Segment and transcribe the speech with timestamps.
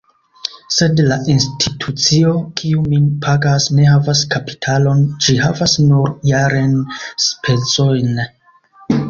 [0.75, 8.21] Sed la institucio, kiu min pagas, ne havas kapitalon; ĝi havas nur jarenspezojn.